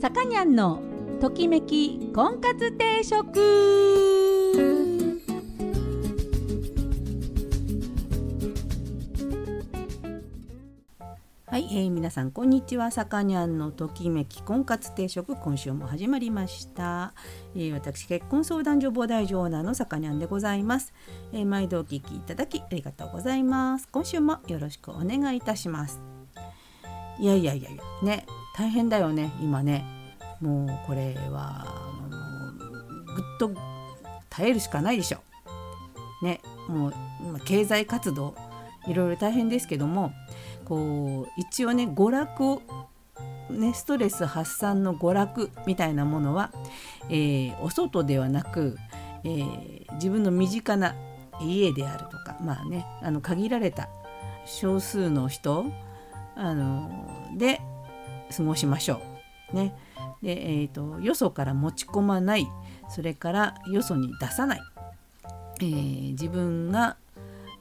[0.00, 0.80] さかにゃんの
[1.20, 3.38] ときめき婚活定食。
[11.44, 12.90] はい、えー、皆さんこんにちは。
[12.90, 17.12] さかにゃんのときめき婚活定食今週も始まりました、
[17.54, 20.94] えー、私結婚相談所母大女オーナーのさかにゃんでございます、
[21.34, 23.86] えー、毎度お聞きいただきありがとうございます。
[23.92, 26.19] 今週もよろしくお願いいたします。
[27.20, 29.84] いやいやいやいやね大変だよね今ね。
[30.40, 31.66] もうこれは
[33.14, 33.50] ぐっと
[34.30, 35.18] 耐えるしかないでしょ。
[36.22, 36.94] ねもう
[37.44, 38.34] 経済活動
[38.86, 40.12] いろいろ大変ですけども
[40.64, 42.62] こう一応ね娯楽を
[43.50, 46.52] ね、ストレス発散の娯楽みたいなものは、
[47.08, 48.78] えー、お外ではなく、
[49.24, 50.94] えー、自分の身近な
[51.40, 53.88] 家であるとかまあねあの限られた
[54.46, 55.66] 少数の人
[56.40, 56.90] あの
[57.36, 57.60] で
[58.34, 59.02] 過ごしましょ
[59.52, 59.56] う。
[59.56, 59.74] ね、
[60.22, 62.48] で、えーと、よそから持ち込まない
[62.88, 64.60] それからよそに出さない、
[65.60, 66.96] えー、自分が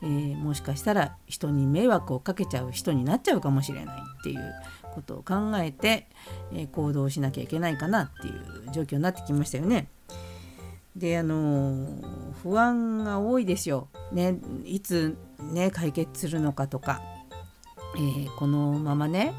[0.01, 4.53] えー、もしかしたら人に迷惑をかけちゃう人になっちゃうかもしれないっていう
[4.93, 6.07] ことを考えて、
[6.53, 9.89] えー、行動しなきゃいけないかなっていう状況になってきましたよね。
[10.95, 11.85] であの
[12.41, 13.89] 不安が多いですよ。
[14.11, 17.01] ねいつね解決するのかとか、
[17.99, 19.33] えー、このままね、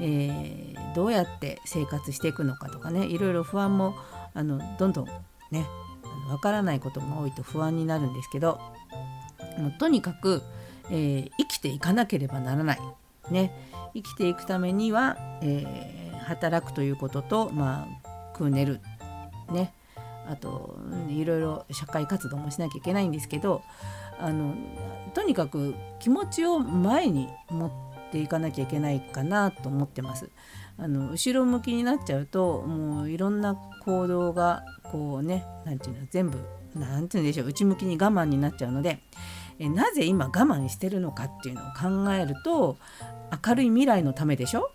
[0.00, 3.94] えー、どうやって生活していくのかとかねいろいろ不安も
[4.34, 5.06] あのどんどん
[5.50, 5.66] ね
[6.30, 8.60] わからないことが多いと不安になるんですけど
[9.58, 10.42] もうとにかく、
[10.90, 12.78] えー、生きていかなければならない。
[13.30, 13.52] ね、
[13.92, 18.80] 生きていくためには、えー、働くということと、まあ、食う寝る、
[19.50, 19.74] ね、
[20.26, 20.78] あと
[21.10, 23.62] いろいろ社会活動もしなきゃいけないんですけど
[24.18, 24.54] あの
[25.14, 30.30] とにかく気持ちを前に持ってていかなきゃいけないかなと思ってます。
[30.78, 36.38] あの後ろ向きになっちゃうともういろんな行動がこうね何て言うの全部
[36.76, 39.00] 何て言うんでしょう内向きに我慢になっちゃうので
[39.58, 42.76] えなぜ今我慢してるのかっていうのを考えると
[43.46, 44.70] 明るい未来のためでしょ、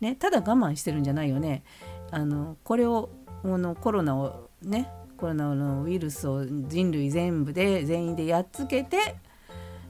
[0.00, 1.62] ね、ただ我慢してるんじゃないよね。
[2.10, 3.10] あのこれを
[3.42, 9.16] このコロナをねコロナのウイルスを人類全部で全員でやっつけて、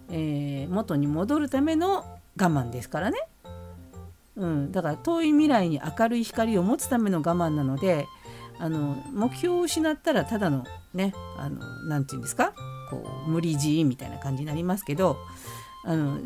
[0.08, 3.18] えー、元に戻るための我慢ですからね。
[4.36, 8.06] うん、だから遠い未来に明るい光を持つための我慢なので
[8.58, 11.14] あの目標を失ったらただのね
[11.88, 12.52] 何て言うんですか？
[12.90, 15.16] こう無理強いみたいな感じになりますけど
[15.84, 16.18] あの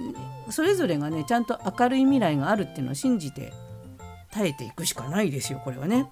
[0.50, 3.52] それぞれがねちゃんと明るい未来があるっていうのを信じて
[4.32, 6.10] 耐えていくしかないですよこれはね。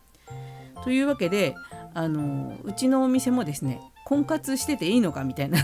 [0.85, 1.57] というわけで
[1.95, 5.59] あのうちのお店もですね婚活してていいのかみたいな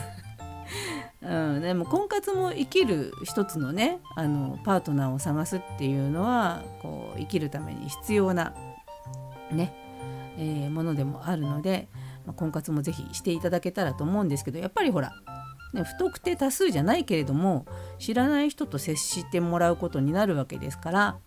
[1.27, 8.55] うん、でも婚活も生きる一つのねあのパートナーを探すっていうのはこう生きるために必要な
[9.51, 9.75] ね、
[10.37, 11.89] えー、ものでもあるので、
[12.27, 15.13] まあ、婚活も是非していただけたらと思うんですけどやっぱりほら、
[15.73, 17.65] ね、不特定多数じゃないけれども
[17.99, 21.19] 知らない人と接してもらうことになるわけですから、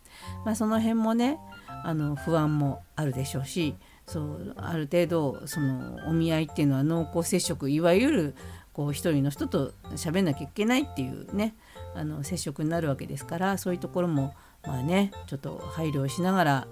[0.46, 1.40] まあ、その辺もね
[1.84, 3.76] あの不安もあるでしょうし
[4.06, 8.36] そうある程度そのお見合いっていうのは濃厚接触いわゆる
[8.78, 11.56] こう一人の人と喋んなきゃいけないっていうね
[11.96, 14.36] あの接触になるわけですからそういうところも
[14.68, 16.68] まあねちょっと配慮しながら、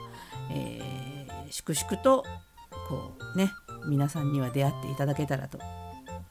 [0.51, 2.23] えー、粛々と
[2.87, 3.51] こうね
[3.87, 5.61] 皆さんには出会っていただけたらとい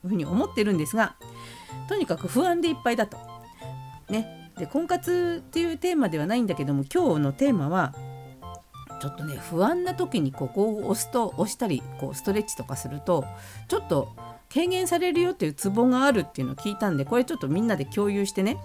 [0.04, 1.16] うふうに思ってるんですが
[1.88, 3.18] とにかく不安でいっぱいだと。
[4.08, 7.94] ね、で婚活っていうテーマではないんだけども今日のテーマは
[9.00, 13.24] ちょっとね不安な時にここを押すと押したりこうストレッチとかすると
[13.66, 14.14] ちょっと
[14.54, 18.56] 軽減されるよっていうツボがあるっていうのを聞いたんでこれちょっとみんなで共有してね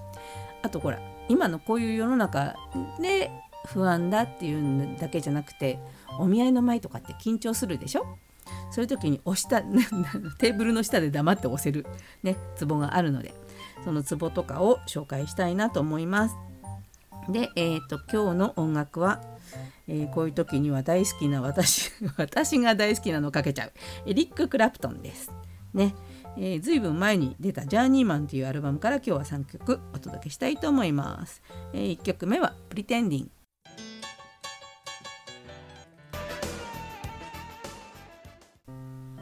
[0.62, 2.56] あとほら今のこういう世の中
[3.02, 3.32] で
[3.66, 5.80] 不安だっていうだけじゃなくて
[6.20, 8.06] お見合いの前とかって緊張するでしょ？
[8.72, 9.62] そういう時に押した
[10.38, 11.86] テーブルの下で黙って押せる
[12.24, 13.34] ねツボがあるので
[13.84, 16.36] そのツボとかを紹介したいなと思います。
[17.30, 19.22] で、えーと、今日の音楽は、
[19.88, 23.72] えー、こういう時には大好きな私 私が大好きなのをかけちゃう
[24.08, 25.32] エリック・クラプトンです。
[25.74, 25.96] ね
[26.38, 31.42] えー、ずいぶん前に出た「ジャーニーマン」というアルバムから今日は3曲お届けしたいと思います。
[31.74, 33.28] えー、1曲目は「Pretending」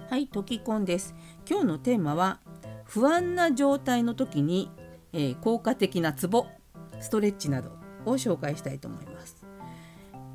[0.09, 1.15] はい、トキコンです。
[1.49, 2.39] 今日のテーマは
[2.85, 4.71] 不安な状態の時に、
[5.11, 6.45] えー、効果的なツボ、
[6.99, 7.71] ストレッチなど
[8.05, 9.45] を紹介したいと思います。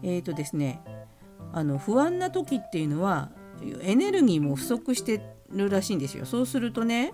[0.03, 0.83] えーとですね、
[1.53, 3.31] あの不安な時っていうのは
[3.83, 5.21] エネルギーも不足して
[5.53, 6.27] るらしいんですよ。
[6.27, 7.13] そうするとね、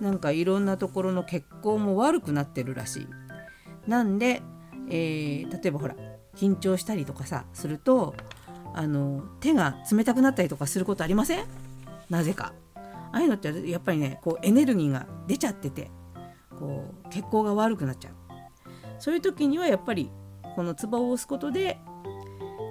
[0.00, 3.08] なんかいろんなところの血行も悪くなってるらしい。
[3.86, 4.42] なんで、
[4.90, 5.96] えー、例えばほら
[6.36, 8.14] 緊張したりとかさすると
[8.74, 11.46] あの手が冷たくなったりとかすることありません？
[12.10, 15.90] なぜかああいうのってやっぱりねこうエネルギーが出ちゃってて
[16.58, 18.12] こう血行が悪くなっちゃう
[18.98, 20.10] そういう時にはやっぱり
[20.54, 21.78] このツボを押すことで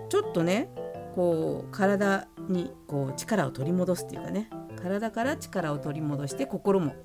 [0.09, 0.69] ちょっとね
[1.15, 4.49] こう体にこう力を取り戻すっていうかね
[4.81, 6.95] 体から力を取り戻して心も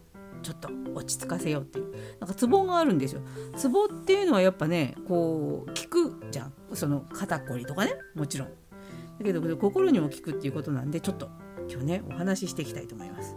[0.42, 1.92] ちょっと落ち着かせようっていう。
[2.20, 3.22] なんかツボがあるんですよ。
[3.56, 6.52] ツボっていうのはやっぱねこう効くじゃん。
[6.74, 7.92] その肩こりとかね。
[8.14, 8.48] もちろん。
[8.48, 11.28] だけど心にも効くっていうことなんでちょっと
[11.70, 13.36] 今日ねお話ししていきたいと思います。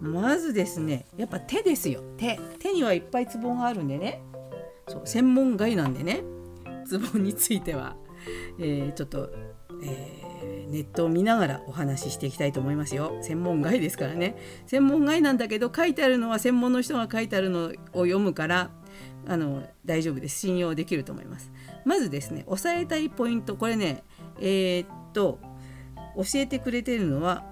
[0.00, 2.02] まずですねやっぱ手ですよ。
[2.16, 2.40] 手。
[2.58, 4.22] 手にはいっぱいツボがあるんでね。
[4.88, 6.22] そう専門外なんでね。
[6.86, 7.96] ツボについては、
[8.58, 9.30] えー、ちょっと、
[9.84, 10.29] えー
[10.70, 13.18] ネットを見ながらお話ししていきたいと思いますよ。
[13.22, 14.36] 専門外ですからね。
[14.66, 18.70] 専門外なんだけど書いてあるのは専門の人が書いてあるのを読むから
[19.26, 20.38] あの大丈夫です。
[20.40, 21.52] 信用できると思います。
[21.84, 23.56] まずですね押さえたいポイント。
[23.56, 24.02] これね
[24.40, 25.38] えー、っと
[26.16, 27.44] 教えてくれてるのは、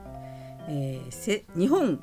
[0.69, 1.99] えー、日本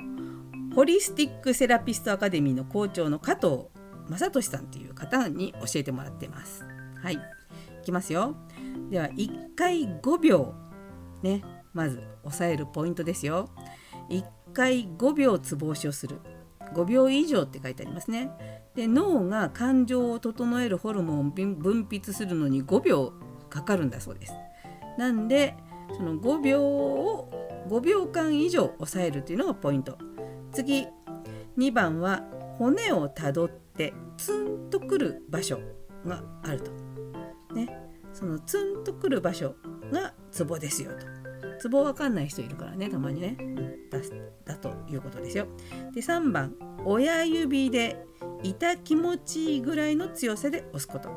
[0.74, 3.66] ホリスティックセラピストアカデミーの校長の加藤
[4.08, 6.64] 正俊さんという方に教えてもらってます。
[7.02, 7.14] はい。
[7.14, 7.18] い
[7.84, 8.36] きますよ。
[8.90, 10.65] では1回5秒。
[11.22, 11.42] ね
[11.72, 13.48] まず押さえるポイントですよ。
[14.08, 16.20] 1回5秒つぼ押しをする。
[16.74, 18.30] 5秒以上って書いてありますね。
[18.74, 23.12] で脳が感情を整えるホルモンを分泌するのに5秒
[23.48, 24.34] かかるんだそうです。
[24.98, 25.54] なんで
[25.96, 29.98] その5秒を5秒間以上押さえるというのがポイント。
[30.52, 30.86] 次
[31.58, 32.24] 2番は
[32.58, 35.58] 骨をたどってツンとくる場所
[36.04, 36.70] があると。
[37.54, 37.85] ね
[38.16, 39.54] そのツンとくる場所
[39.92, 41.06] がツボですよと。
[41.60, 43.98] ツボわかんない人いるからねたまにね、うん、だ
[44.46, 45.46] だということですよ。
[45.94, 46.54] で3番
[46.86, 48.06] 親指で
[48.42, 51.10] 痛気持ちいいぐらいの強さで押すこと。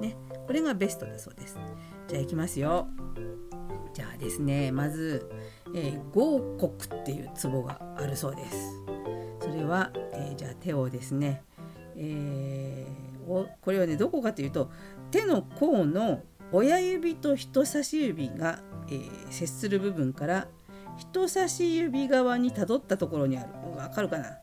[0.00, 0.16] ね、
[0.46, 1.56] これがベストだそうです。
[2.08, 2.88] じゃあいきますよ。
[3.94, 5.30] じゃあですねまず、
[5.72, 8.56] えー、合谷っていうツボがあるそうです。
[9.40, 11.44] それは、えー、じゃあ手をですね、
[11.94, 14.70] えー、これはねどこかというと
[15.12, 20.48] 手の甲の親指と人差し指が、えー、接する部分から
[20.96, 23.48] 人差し指側にたどったところにある。
[23.76, 24.38] わかるかな、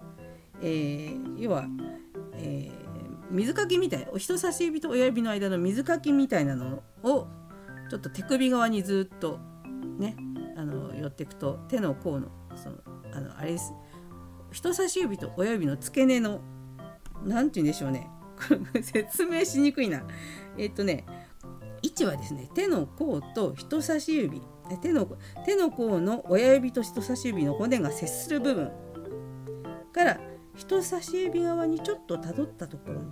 [0.62, 1.68] えー、要は、
[2.34, 2.72] えー、
[3.30, 7.28] 水かきみたい人差し指と親指の間の水かきみたいなのを
[7.90, 9.40] ちょっと手首側にずっと
[10.00, 10.16] ね
[10.56, 12.78] あの寄っていくと手の甲のその
[13.14, 13.74] あのあれです。
[14.52, 16.42] 人差し指と親指の付け根の
[17.24, 18.10] 何て言うんでしょうね。
[18.82, 20.04] 説明しにくいな。
[20.58, 21.06] えっとね
[21.82, 24.42] 位置はですね手の甲と人差し指。
[24.82, 25.08] 手の
[25.46, 28.72] 手の甲の親指と人差し指の骨が接する部分。
[29.94, 30.20] から
[30.56, 33.12] 人差し指側にちょっとたどったところに。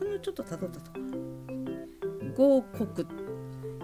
[0.00, 1.06] ほんのちょっとたどったところ。
[2.36, 3.08] 合谷、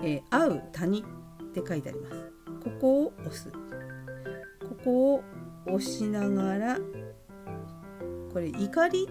[0.02, 1.04] えー、会う谷。
[1.52, 2.32] って書いてあります。
[2.64, 3.50] ここを押す。
[3.50, 3.58] こ
[4.82, 5.24] こを
[5.66, 6.78] 押しながら
[8.32, 9.06] これ怒り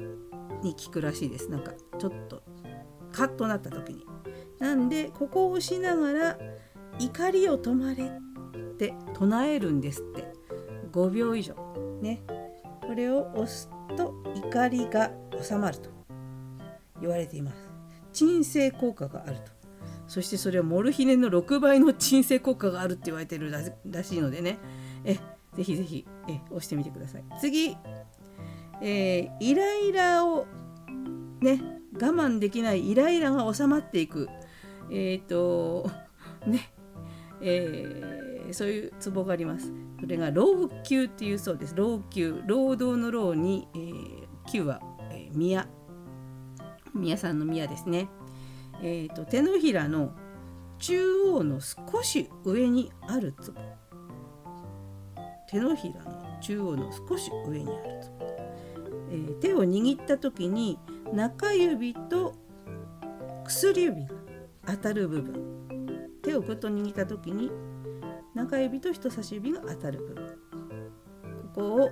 [0.64, 1.50] に効くらしいです。
[1.50, 2.42] なんかちょっと
[3.12, 4.06] カッとなった時に。
[4.62, 6.38] なんでここを押しながら
[7.00, 10.32] 怒りを止まれって唱えるんですって。
[10.92, 11.56] 5秒以上。
[12.02, 12.22] ね。
[12.82, 15.12] これを押すと怒りが
[15.42, 15.90] 収まると。
[17.00, 17.58] 言われています。
[18.14, 19.52] 鎮静効果があると。
[20.08, 24.60] そしてそれはモルヒネの6倍の鎮静効果があるって言われてるらしいのでね。
[25.04, 25.16] え
[25.56, 27.24] ぜひぜひえ押してみてください。
[27.40, 27.76] 次、
[28.82, 30.46] えー、イライラを
[31.40, 31.62] ね
[31.94, 34.30] 我慢できないイライラが収まっていく。
[34.90, 35.90] えっ、ー、と
[36.46, 36.72] ね
[37.44, 39.72] えー、そういうツボがあります。
[40.00, 41.76] それが老朽っていうそうです。
[41.76, 44.80] 老朽労働の労に、えー、旧は、
[45.12, 45.68] えー、宮
[46.94, 48.10] 宮さんの宮ですね。
[48.84, 50.12] えーと、手のひらの
[50.80, 53.62] 中央の少し上にあるツボ。
[55.50, 58.28] 手のひらの中央の少し上にあるツボ。
[59.12, 60.80] えー、手を握った時に
[61.14, 62.36] 中指と
[63.46, 64.21] 薬指が
[64.66, 65.62] 当たる部分。
[66.22, 67.52] 手をぐっと握った時に
[68.36, 70.38] 中指と人差し指が当たる部分。
[71.54, 71.90] ここを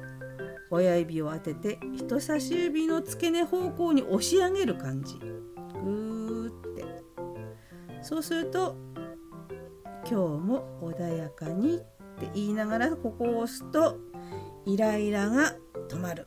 [0.71, 5.17] 親指を当てて人差し指の付け根方向に押し上げる感じ。
[5.17, 6.85] ぐーって。
[8.01, 8.75] そうすると
[10.09, 11.79] 今日も穏やかにっ
[12.19, 13.97] て言いながらここを押すと
[14.65, 15.55] イライラが
[15.89, 16.25] 止まる。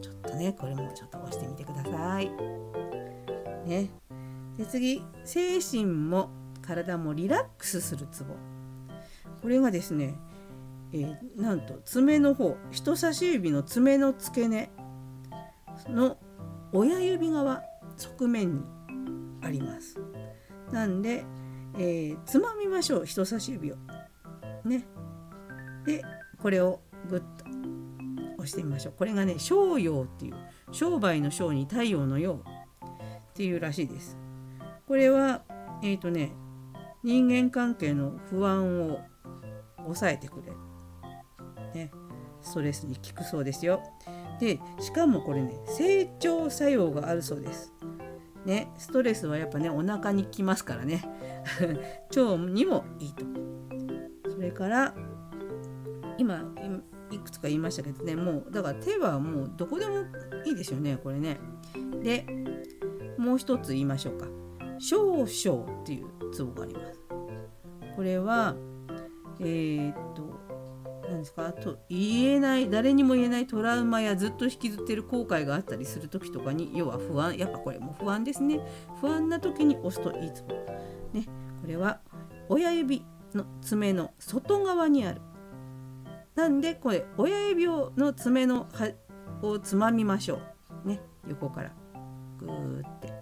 [0.00, 2.30] ちょっとねこれもちょっと押してみてください。
[3.66, 3.90] ね。
[4.60, 6.28] で次精神も
[6.60, 8.34] 体もリラックスするツボ
[9.40, 10.14] これがですね、
[10.92, 14.70] えー、なんと爪の方人差し指の爪の付け根
[15.88, 16.18] の
[16.74, 17.62] 親指側
[17.96, 18.62] 側面に
[19.42, 19.98] あります
[20.70, 21.24] なんで、
[21.78, 23.76] えー、つまみましょう人差し指を。
[24.64, 24.86] ね。
[25.86, 26.04] で
[26.38, 27.44] これをグッと
[28.36, 28.94] 押してみましょう。
[28.96, 30.34] これがね商用っていう
[30.70, 32.44] 商売の商に太陽のよう
[33.30, 34.19] っていうらしいです。
[34.90, 35.42] これは
[35.84, 36.32] えっ、ー、とね
[37.04, 38.98] 人間関係の不安を
[39.84, 40.54] 抑えてくれる。
[41.72, 41.92] ね、
[42.40, 43.84] ストレスに効くそうですよ。
[44.40, 47.72] でしかもこれね成長作用があるそうです。
[48.44, 51.04] ね、ストレスはやっぱねお腹にきますからね
[52.10, 53.24] 腸にもいいと。
[54.28, 54.92] それから
[56.18, 56.42] 今
[57.12, 59.98] いくつか言いましたけどねもうだから手はもうどこでも
[60.44, 61.38] いいですよねこれね。
[62.02, 62.26] で
[63.18, 64.39] もう一つ言いましょうか。
[64.80, 67.00] 少々っていうツボがあります。
[67.96, 68.54] これは
[69.40, 70.40] えー、っと
[71.08, 71.52] 何ですか？
[71.52, 78.60] と言えない誰にも言えないトラウマやずっと引きずってる後悔があったりする時とかに要は不安やっぱこれも不安ですね。
[79.00, 80.54] 不安な時に押すといいツボ
[81.12, 81.26] ね。
[81.60, 82.00] これは
[82.48, 85.20] 親指の爪の外側にある。
[86.36, 88.66] なんでこれ親指の爪の
[89.42, 90.40] をつまみましょ
[90.84, 90.88] う。
[90.88, 91.00] ね。
[91.28, 91.72] 横から
[92.38, 93.19] グーって。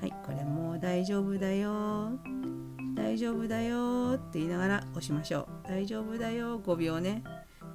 [0.00, 2.12] はいこれもう大丈夫だよ。
[2.94, 5.68] 大丈夫だよって言いながら押しましょう。
[5.68, 7.22] 大丈夫だよ5秒ね。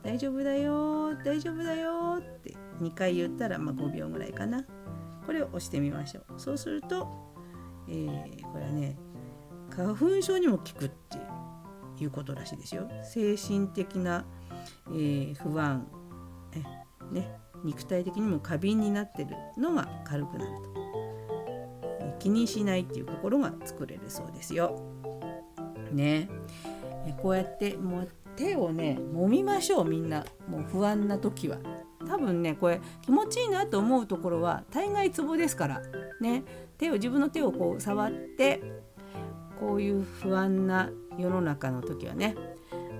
[0.01, 4.65] 大丈夫だよ大丈夫だよって2回言ったらまあ5秒ぐらいかな。
[5.25, 6.39] これを押してみましょう。
[6.39, 7.07] そうすると、
[7.87, 8.97] えー、これはね
[9.69, 12.89] 花粉症にも効くっていうことらしいですよ。
[13.03, 14.25] 精神的な、
[14.87, 15.87] えー、不安、
[17.11, 17.29] ね、
[17.63, 20.84] 肉体的にも過敏になってるのが軽くなると。
[22.25, 24.81] 気にしないっていう心が作れるそうですよ。
[25.91, 26.27] ね。
[27.21, 30.25] こうやってもう手をね揉みましょうみんな。
[30.47, 31.59] もう不安な時は。
[32.07, 35.83] 多分ねこれ気持ちいいなと思うところは大概ツボですから。
[36.19, 36.43] ね。
[36.79, 38.63] 手を自分の手をこう触って
[39.59, 40.89] こういう不安な
[41.19, 42.35] 世の中の時はね、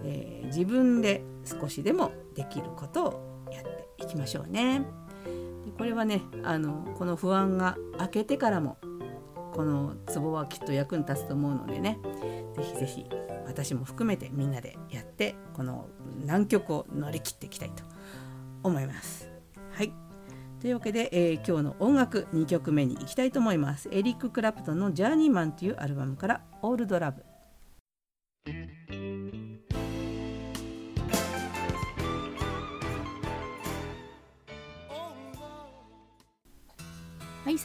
[0.04, 4.86] えー、自分で少しでもできることをやっていきましょうね。
[5.66, 8.78] でこれはねあのこの不安が明けてからも
[9.56, 11.98] このツボはきっと役に立つと思うのでね
[12.56, 13.06] 是非是非
[13.48, 15.88] 私も含めてみんなでやってこの
[16.26, 17.84] 難局を乗り切っていきたいと
[18.64, 19.32] 思います。
[19.72, 19.94] はい
[20.60, 23.88] というわけで、えー、今日の音楽2曲目に行きたいと思います。
[23.92, 27.24] エリック・クラプトンの「ジャーニーマン」というアルバムから「オールド・ラブ」。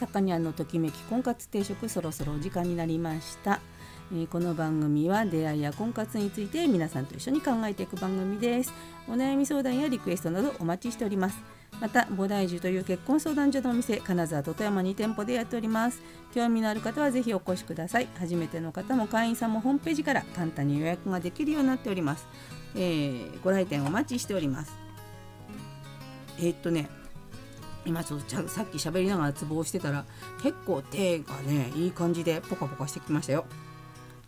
[0.01, 3.59] さかにゃんのときめき婚活定食そろそろお時間になりました、
[4.11, 8.73] えー、この番組は出会いや婚活について皆さんと一緒に考えていく番組です。
[9.07, 11.37] お悩み相談やリクエストなどお待ちしております。
[11.79, 16.01] また菩提樹という結婚相談所のお店金沢と富山に店舗でやっております。
[16.33, 18.07] 興味のある方はぜひお越しください。
[18.17, 22.27] 初めての方も会員さんもホームページから簡単に予約ができるようになっております、
[22.75, 24.73] えー、ご来店お待ちしております。
[26.39, 26.89] えー、っとね
[27.85, 30.05] 今ちょっとさっき喋りながらツボをしてたら
[30.41, 33.45] 結構手がねいい感じでポカポカしてきましたよ。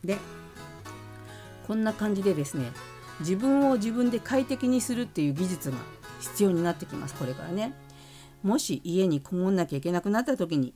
[0.03, 0.17] で
[1.67, 2.71] こんな感じでですね
[3.19, 5.77] 自分を自分で快適にするっていう技術が
[6.19, 7.73] 必要になってきますこれからね。
[8.41, 10.73] もし家にこもんなきゃいけなくなった時に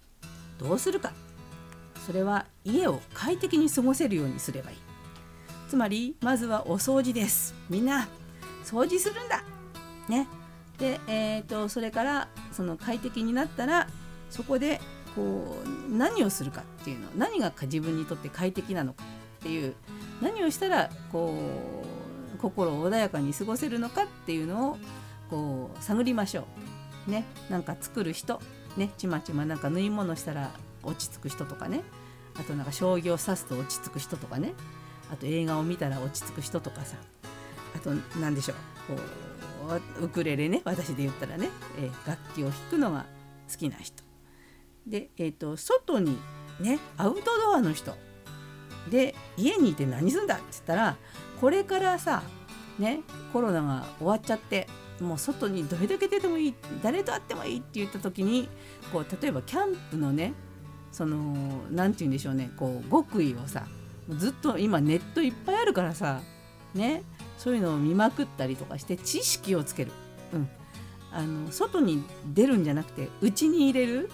[0.57, 1.13] どうするか。
[2.05, 4.77] それは家を快適に過ごせるようにすればいい。
[5.67, 7.53] つまりまずはお掃除です。
[7.69, 8.07] みんな
[8.63, 9.43] 掃除するんだ。
[10.07, 10.27] ね。
[10.77, 13.87] で、えーと、それからその快適になったら
[14.29, 14.79] そこで
[15.15, 15.57] こ
[15.89, 19.03] う何をするかっていうの何が自分にとって快適なのか
[19.39, 19.75] っていう
[20.21, 21.33] 何をしたらこ
[22.35, 24.77] う心を穏やかに過ごせるのかっていうのを
[25.29, 26.47] こう探りましょ
[27.07, 27.11] う。
[27.11, 28.41] ね、なんか作る人、
[28.75, 30.51] ね、ちまちまなんか縫い物したら
[30.83, 31.81] 落ち着く人とかね。
[32.39, 34.53] あとなんか将棋を指すと落ち着く人とかね。
[35.11, 36.97] あと映画を見たら落ち着く人とかさ。
[37.75, 38.95] あと何でしょう。
[38.95, 39.26] こう
[40.01, 41.49] ウクレレね私で言ったらね、
[41.79, 43.05] えー、楽器を弾くのが
[43.51, 44.03] 好きな人。
[44.85, 46.17] で、えーと、外に
[46.59, 47.95] ねアウトドアの人。
[48.89, 50.95] で家にいて何すんだって言ったら
[51.41, 52.23] これからさ
[52.79, 53.01] ね
[53.33, 54.67] コロナが終わっちゃって
[55.01, 58.49] もう外にどれだけ出てもいい誰と会ってもいいって言った時に
[58.91, 60.33] こう例えばキャンプのね
[60.91, 61.35] その
[61.69, 63.67] 何て言うんでしょうねこう極意をさ
[64.09, 66.21] ずっと今ネットいっぱいあるからさ
[66.73, 67.03] ね
[67.37, 69.91] そういうのを見まくったりとかして知識をつける、
[70.33, 70.49] うん、
[71.11, 72.03] あの外に
[72.33, 74.09] 出るんじゃなくて内に入れる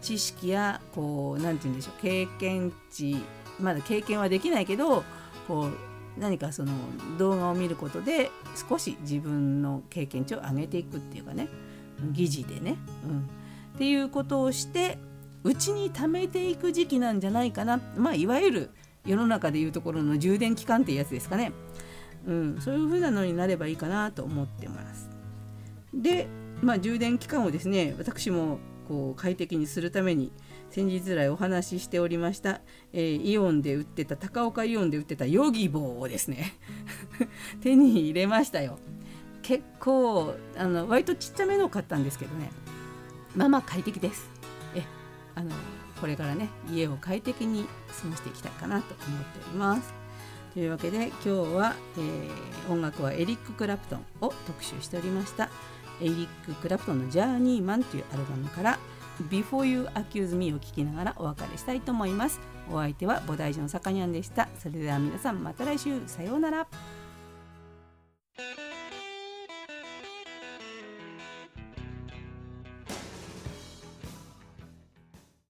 [0.00, 3.16] 知識やこう何て言うんでしょう経験値。
[3.58, 5.04] まだ経験はできないけど
[5.46, 6.72] こう何かその
[7.18, 8.30] 動画を見ることで
[8.68, 11.48] 少し自分の経験値を上げていくっていうかね。
[12.12, 13.28] 疑似でね、うん、
[13.74, 14.98] っていうことをして
[15.44, 17.78] うちに貯めていく時期なんじゃないかな。
[17.96, 18.70] まあいわゆる
[19.04, 21.52] 世の中でいうところの充電期間っていうやつですかね、
[22.26, 25.10] うん、そういう風なのになればいいかなと思ってます。
[25.94, 26.26] で、
[26.62, 30.32] まあ、充電期間をですね私もこう快適にするために
[30.70, 32.60] 先日来お話ししておりました、
[32.92, 36.54] えー、イオンで売ってた高岡イオンで売ってたヨギボーをですね
[37.62, 38.78] 手に入れましたよ。
[39.42, 42.50] 結構あの割とちっちゃめのを買ったんですけどね。
[43.34, 44.28] まあまあ快適です。
[44.74, 44.84] え
[45.34, 45.50] あの
[46.00, 47.64] これからね家を快適に
[48.02, 49.94] 過ごしていきたいかなと思っております。
[50.52, 55.48] というわけで今日は、えー、音楽はエリック・クラプトンを特集しておりました。
[56.00, 58.78] エリック・クラプトンの「ジャーニーマン」というアルバムから
[59.30, 62.40] 「Before You Accuse Me」を聴きながらお別れしたいと思います。
[62.70, 64.48] お相手は菩提寺のさかにゃんでした。
[64.58, 66.00] それでは皆さんまた来週。
[66.06, 66.66] さようなら。